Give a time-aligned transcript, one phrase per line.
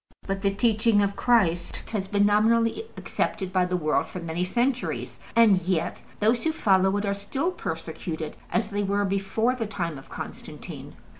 [0.25, 5.19] But the teaching of Christ has been nominally accepted by the world for many centuries,
[5.35, 9.99] and yet those who follow it are still persecuted as they were before the time
[9.99, 10.95] of Constantine.